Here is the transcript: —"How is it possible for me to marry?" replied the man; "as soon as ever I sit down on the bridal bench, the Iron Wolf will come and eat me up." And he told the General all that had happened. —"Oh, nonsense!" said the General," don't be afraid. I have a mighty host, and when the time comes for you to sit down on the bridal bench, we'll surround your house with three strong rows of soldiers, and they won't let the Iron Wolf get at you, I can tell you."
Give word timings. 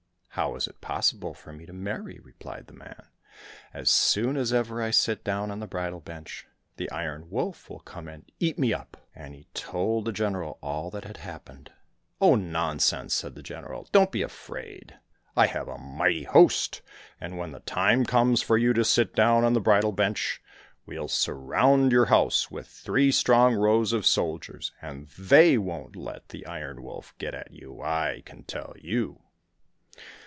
—"How 0.41 0.55
is 0.55 0.65
it 0.65 0.79
possible 0.79 1.33
for 1.33 1.51
me 1.51 1.65
to 1.65 1.73
marry?" 1.73 2.17
replied 2.23 2.67
the 2.67 2.73
man; 2.73 3.03
"as 3.73 3.89
soon 3.89 4.37
as 4.37 4.53
ever 4.53 4.81
I 4.81 4.89
sit 4.89 5.25
down 5.25 5.51
on 5.51 5.59
the 5.59 5.67
bridal 5.67 5.99
bench, 5.99 6.47
the 6.77 6.89
Iron 6.89 7.29
Wolf 7.29 7.69
will 7.69 7.81
come 7.81 8.07
and 8.07 8.23
eat 8.39 8.57
me 8.57 8.73
up." 8.73 8.95
And 9.13 9.35
he 9.35 9.47
told 9.53 10.05
the 10.05 10.13
General 10.13 10.57
all 10.63 10.89
that 10.91 11.03
had 11.03 11.17
happened. 11.17 11.69
—"Oh, 12.21 12.35
nonsense!" 12.35 13.13
said 13.13 13.35
the 13.35 13.43
General," 13.43 13.89
don't 13.91 14.09
be 14.11 14.21
afraid. 14.21 14.97
I 15.35 15.47
have 15.47 15.67
a 15.67 15.77
mighty 15.77 16.23
host, 16.23 16.81
and 17.19 17.37
when 17.37 17.51
the 17.51 17.59
time 17.59 18.05
comes 18.05 18.41
for 18.41 18.57
you 18.57 18.71
to 18.71 18.85
sit 18.85 19.13
down 19.13 19.43
on 19.43 19.51
the 19.51 19.59
bridal 19.59 19.91
bench, 19.91 20.41
we'll 20.85 21.09
surround 21.09 21.91
your 21.91 22.05
house 22.05 22.49
with 22.49 22.67
three 22.69 23.11
strong 23.11 23.53
rows 23.55 23.91
of 23.91 24.05
soldiers, 24.05 24.71
and 24.81 25.07
they 25.09 25.57
won't 25.57 25.97
let 25.97 26.29
the 26.29 26.45
Iron 26.47 26.81
Wolf 26.81 27.13
get 27.17 27.35
at 27.35 27.51
you, 27.51 27.81
I 27.81 28.23
can 28.25 28.43
tell 28.45 28.73
you." 28.79 29.23